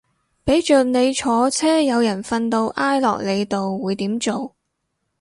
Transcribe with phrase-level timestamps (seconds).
[0.43, 4.55] 俾着你坐車有人瞓到挨落你度會點做